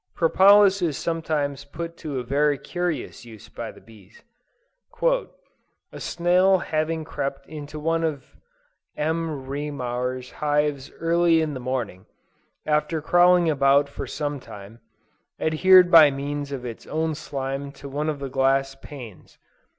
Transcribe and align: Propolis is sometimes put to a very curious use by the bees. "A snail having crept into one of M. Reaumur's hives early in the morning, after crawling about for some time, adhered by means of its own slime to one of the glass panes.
Propolis 0.15 0.81
is 0.81 0.97
sometimes 0.97 1.63
put 1.63 1.95
to 1.97 2.17
a 2.17 2.23
very 2.23 2.57
curious 2.57 3.23
use 3.23 3.49
by 3.49 3.71
the 3.71 3.79
bees. 3.79 4.23
"A 4.99 5.99
snail 5.99 6.57
having 6.57 7.05
crept 7.05 7.45
into 7.45 7.79
one 7.79 8.03
of 8.03 8.35
M. 8.97 9.45
Reaumur's 9.45 10.31
hives 10.31 10.91
early 10.99 11.39
in 11.39 11.53
the 11.53 11.59
morning, 11.59 12.07
after 12.65 12.99
crawling 12.99 13.47
about 13.47 13.87
for 13.87 14.07
some 14.07 14.39
time, 14.39 14.79
adhered 15.39 15.91
by 15.91 16.09
means 16.09 16.51
of 16.51 16.65
its 16.65 16.87
own 16.87 17.13
slime 17.13 17.71
to 17.73 17.87
one 17.87 18.09
of 18.09 18.17
the 18.17 18.27
glass 18.29 18.73
panes. 18.73 19.37